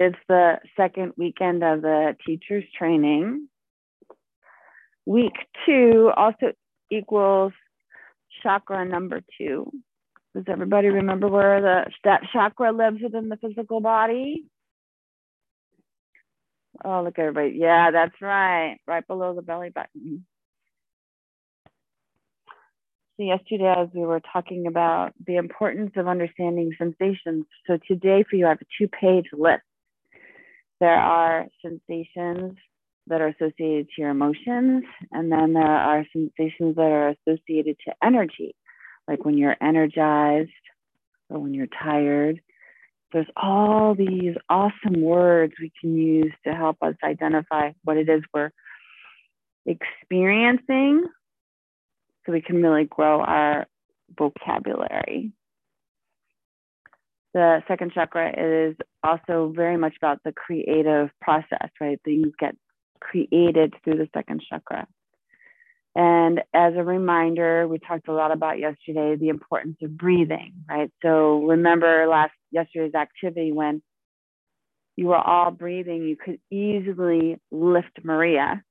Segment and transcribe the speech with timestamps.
[0.00, 3.48] It's the second weekend of the teacher's training.
[5.04, 5.34] Week
[5.66, 6.52] two also
[6.90, 7.52] equals
[8.42, 9.70] chakra number two.
[10.34, 14.46] Does everybody remember where the that chakra lives within the physical body?
[16.82, 17.58] Oh, look, everybody.
[17.58, 18.78] Yeah, that's right.
[18.86, 20.24] Right below the belly button.
[23.18, 27.44] So yesterday, as we were talking about the importance of understanding sensations.
[27.66, 29.60] So today for you, I have a two-page list.
[30.80, 32.56] There are sensations
[33.06, 37.94] that are associated to your emotions, and then there are sensations that are associated to
[38.02, 38.54] energy,
[39.06, 40.50] like when you're energized
[41.28, 42.40] or when you're tired.
[43.12, 48.22] There's all these awesome words we can use to help us identify what it is
[48.32, 48.52] we're
[49.66, 51.04] experiencing
[52.24, 53.66] so we can really grow our
[54.16, 55.32] vocabulary.
[57.32, 62.00] The second chakra is also very much about the creative process, right?
[62.04, 62.56] Things get
[63.00, 64.86] created through the second chakra.
[65.94, 70.90] And as a reminder, we talked a lot about yesterday the importance of breathing, right?
[71.02, 73.82] So remember last yesterday's activity when
[74.96, 78.62] you were all breathing, you could easily lift Maria.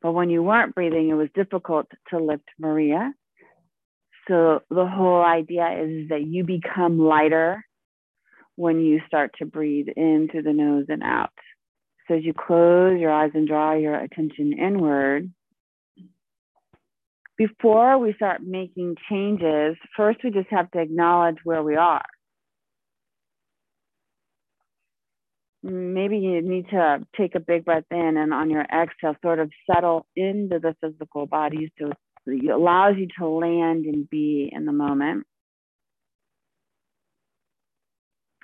[0.00, 3.12] But when you weren't breathing, it was difficult to lift Maria.
[4.28, 7.64] So the whole idea is that you become lighter
[8.56, 11.32] when you start to breathe in through the nose and out.
[12.06, 15.30] So as you close your eyes and draw your attention inward,
[17.36, 22.04] before we start making changes, first we just have to acknowledge where we are.
[25.62, 29.50] Maybe you need to take a big breath in and on your exhale, sort of
[29.68, 31.90] settle into the physical body so
[32.26, 35.26] it allows you to land and be in the moment.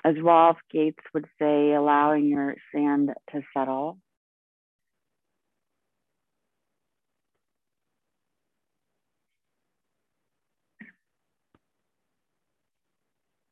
[0.04, 3.98] As Rolf Gates would say, allowing your sand to settle.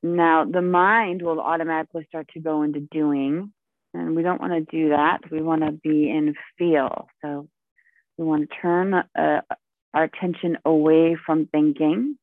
[0.02, 3.52] Now, the mind will automatically start to go into doing,
[3.92, 5.18] and we don't want to do that.
[5.30, 7.08] We want to be in feel.
[7.22, 7.48] So
[8.16, 9.40] we want to turn uh,
[9.94, 12.16] our attention away from thinking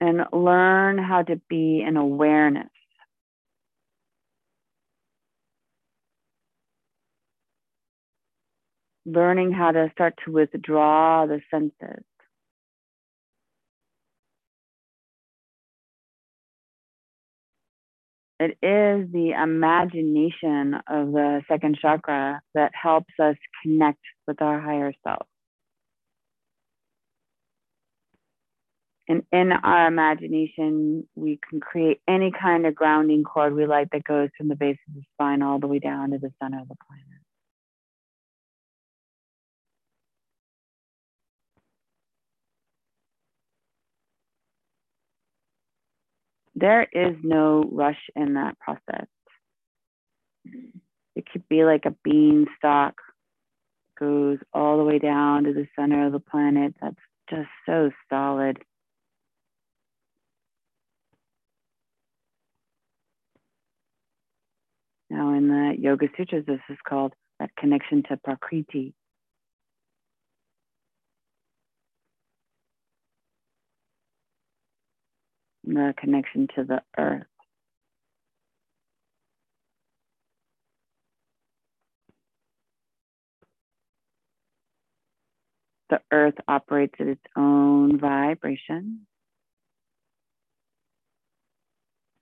[0.00, 2.68] and learn how to be in awareness.
[9.06, 12.04] Learning how to start to withdraw the senses.
[18.40, 24.94] It is the imagination of the second chakra that helps us connect with our higher
[25.06, 25.26] self.
[29.08, 34.04] And in our imagination, we can create any kind of grounding cord we like that
[34.04, 36.68] goes from the base of the spine all the way down to the center of
[36.68, 37.19] the planet.
[46.60, 49.06] There is no rush in that process.
[51.16, 52.94] It could be like a beanstalk,
[53.98, 56.74] goes all the way down to the center of the planet.
[56.80, 56.96] That's
[57.28, 58.58] just so solid.
[65.08, 68.94] Now, in the Yoga Sutras, this is called that connection to Prakriti.
[75.74, 77.26] The connection to the earth.
[85.90, 89.06] The earth operates at its own vibration.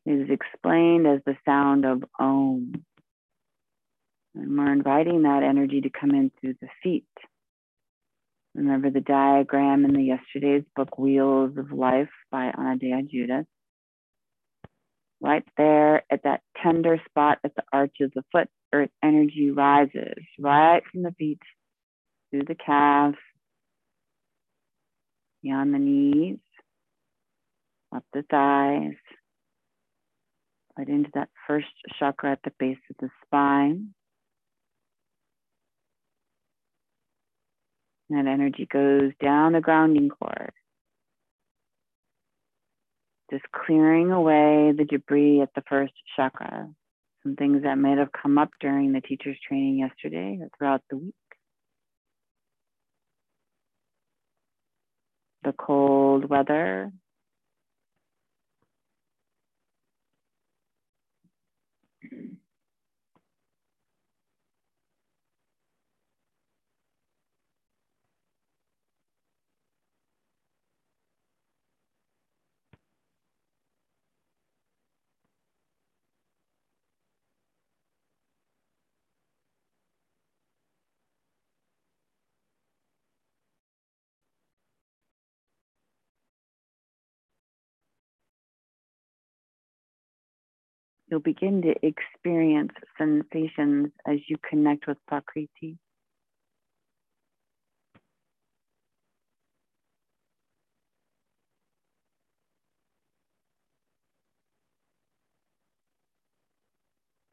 [0.07, 2.83] It is explained as the sound of Om.
[4.35, 7.05] And we're inviting that energy to come in through the feet.
[8.59, 13.47] Remember the diagram in the yesterday's book, Wheels of Life by Anodea Judith.
[15.21, 20.25] Right there at that tender spot at the arch of the foot, earth energy rises
[20.41, 21.39] right from the feet
[22.33, 23.17] through the calves,
[25.45, 26.39] beyond the knees,
[27.95, 28.97] up the thighs,
[30.77, 31.69] right into that first
[32.01, 33.95] chakra at the base of the spine.
[38.11, 40.53] That energy goes down the grounding cord,
[43.31, 46.69] just clearing away the debris at the first chakra.
[47.23, 50.97] Some things that might have come up during the teacher's training yesterday or throughout the
[50.97, 51.15] week.
[55.45, 56.93] The cold weather,
[91.11, 95.79] You'll begin to experience sensations as you connect with Prakriti.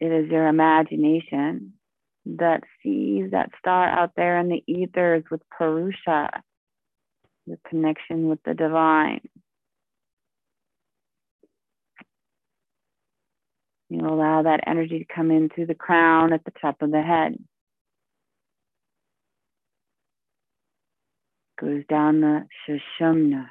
[0.00, 1.74] it is your imagination
[2.26, 6.30] that sees that star out there in the ethers with Purusha,
[7.46, 9.20] the connection with the divine.
[13.90, 17.02] You allow that energy to come in through the crown at the top of the
[17.02, 17.36] head.
[21.60, 23.46] Goes down the Sushumna,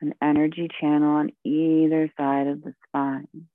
[0.00, 3.46] an energy channel on either side of the spine.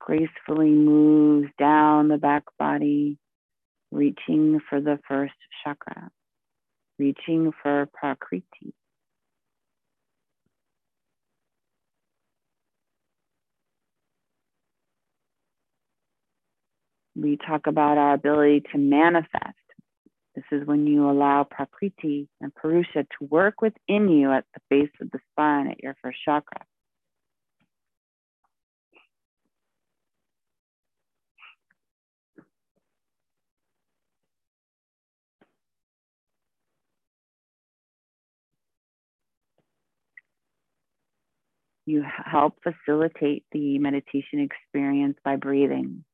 [0.00, 3.18] Gracefully moves down the back body,
[3.92, 6.10] reaching for the first chakra,
[6.98, 8.74] reaching for Prakriti.
[17.14, 19.56] We talk about our ability to manifest.
[20.34, 24.90] This is when you allow Prakriti and Purusha to work within you at the base
[25.00, 26.64] of the spine at your first chakra.
[41.90, 46.04] You help facilitate the meditation experience by breathing.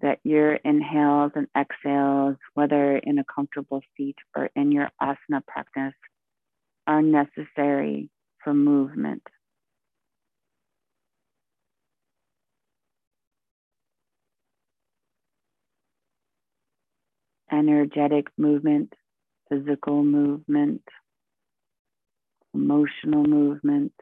[0.00, 5.98] That your inhales and exhales, whether in a comfortable seat or in your asana practice,
[6.86, 8.08] are necessary
[8.44, 9.24] for movement.
[17.50, 18.92] Energetic movement,
[19.48, 20.82] physical movement
[22.54, 23.92] emotional movement.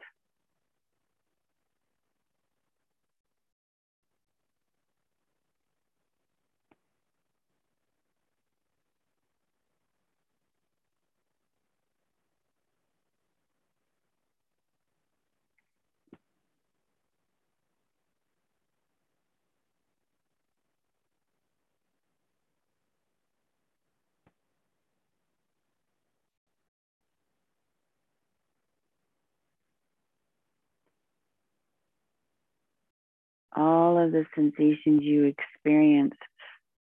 [33.57, 36.13] All of the sensations you experience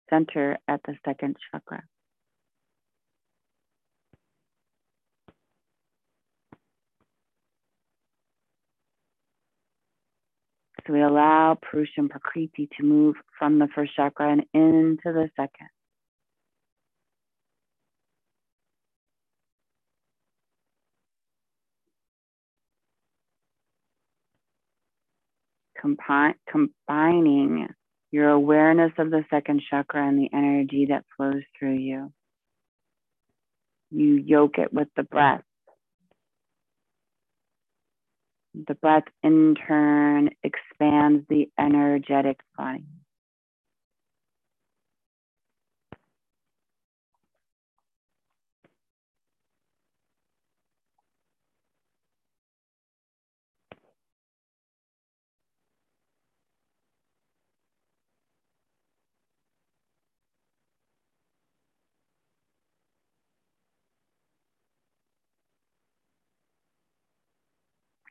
[0.10, 1.84] center at the second chakra.
[10.86, 15.30] So we allow Purusha and Prakriti to move from the first chakra and into the
[15.36, 15.70] second.
[25.84, 27.68] Compi- combining
[28.12, 32.14] your awareness of the second chakra and the energy that flows through you.
[33.92, 35.44] You yoke it with the breath.
[38.68, 42.86] The breath in turn expands the energetic body.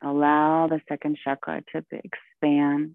[0.04, 2.94] Allow the second chakra to expand.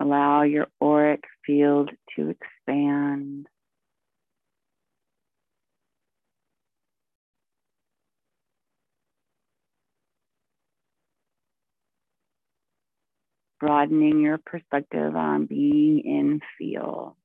[0.00, 3.46] Allow your auric field to expand.
[13.60, 17.18] Broadening your perspective on being in feel.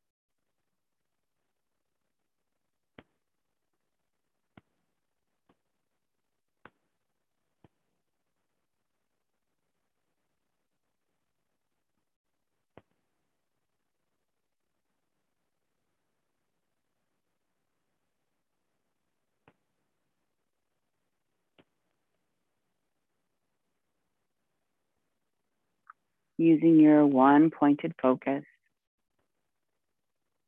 [26.43, 28.43] Using your one pointed focus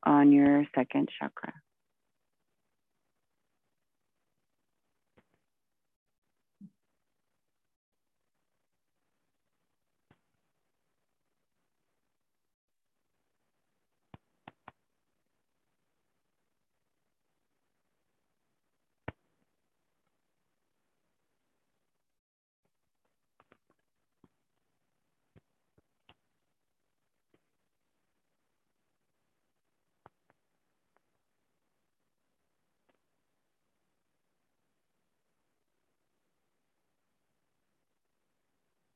[0.03, 1.53] on your second chakra.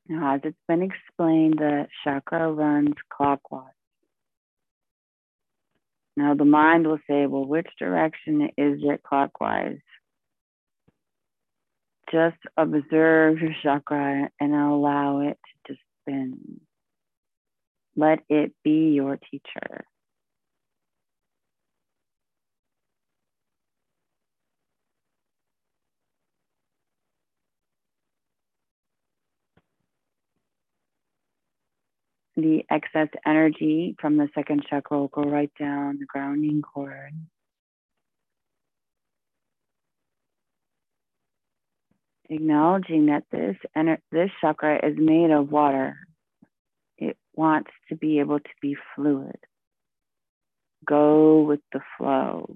[0.10, 3.68] Now, as it's been explained, the chakra runs clockwise.
[6.18, 9.78] Now, the mind will say, well, which direction is it clockwise?
[12.12, 16.60] Just observe your chakra and allow it to spin.
[17.96, 19.86] Let it be your teacher.
[32.42, 37.14] The excess energy from the second chakra will go right down the grounding cord.
[42.30, 45.98] Acknowledging that this ener- this chakra is made of water.
[46.98, 49.38] It wants to be able to be fluid.
[50.86, 52.56] Go with the flow.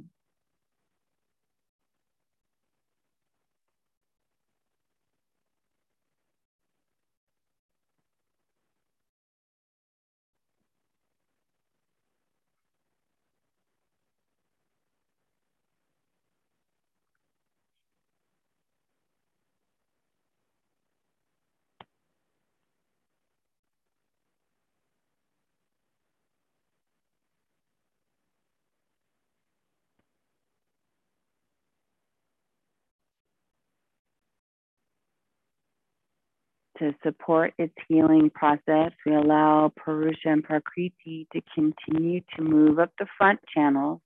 [36.83, 42.91] To support its healing process, we allow Purusha and Prakriti to continue to move up
[42.99, 44.01] the front channel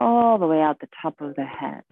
[0.00, 1.84] all the way out the top of the head.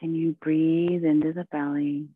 [0.00, 2.08] Can you breathe into the belly?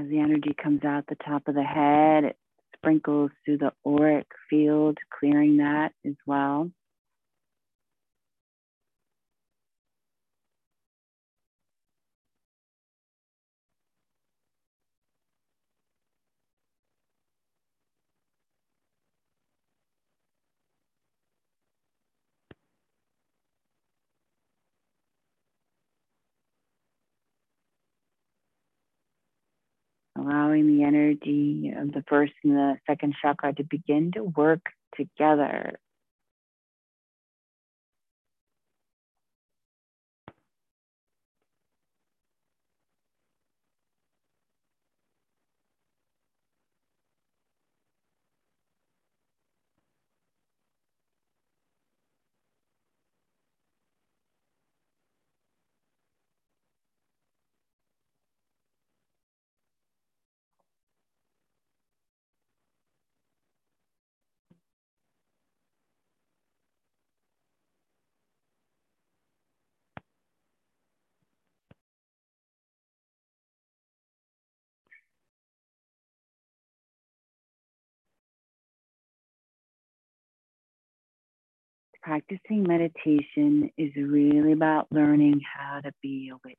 [0.00, 2.38] As the energy comes out the top of the head, it
[2.74, 6.70] sprinkles through the auric field, clearing that as well.
[30.20, 35.78] allowing the energy of the first and the second chakra to begin to work together.
[82.02, 86.56] Practicing meditation is really about learning how to be a witness.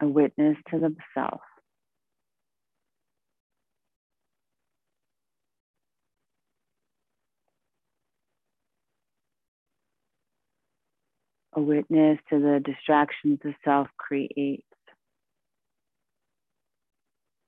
[0.00, 1.40] A witness to the self.
[11.54, 14.64] A witness to the distractions the self creates,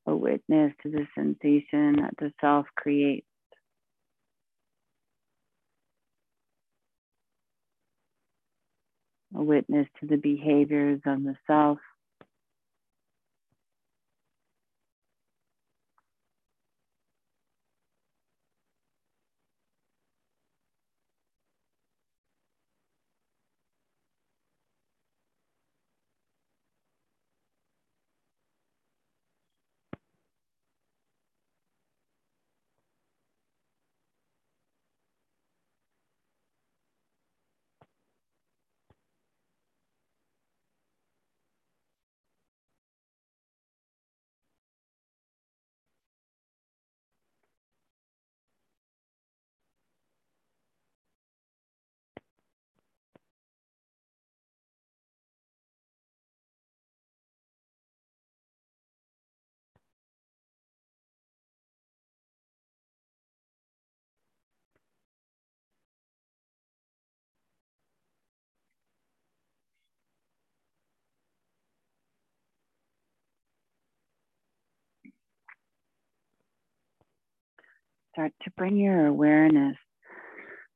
[0.07, 3.27] a witness to the sensation that the self creates.
[9.35, 11.79] A witness to the behaviors of the self.
[78.17, 79.77] Start to bring your awareness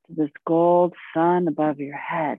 [0.05, 2.37] to this gold sun above your head.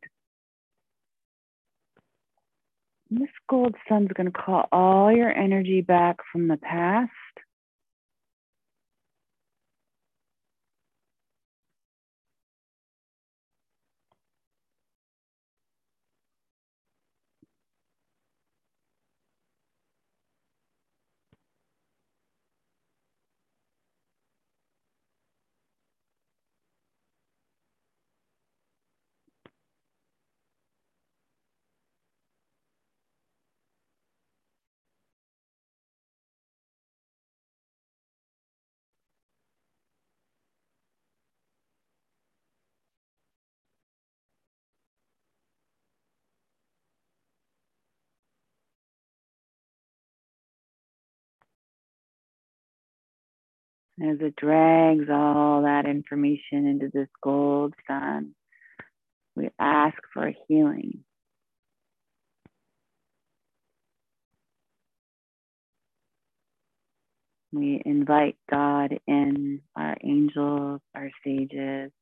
[3.10, 7.10] And this gold sun's going to call all your energy back from the past.
[54.00, 58.34] As it drags all that information into this gold sun,
[59.36, 61.04] we ask for healing.
[67.52, 71.92] We invite God in, our angels, our sages,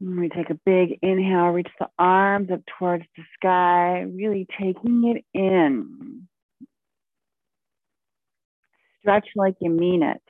[0.00, 5.24] we take a big inhale, reach the arms up towards the sky, really taking it
[5.34, 6.28] in.
[9.00, 10.22] Stretch like you mean it.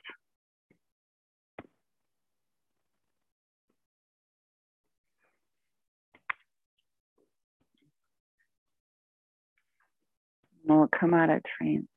[10.67, 11.87] And we'll come out of trance.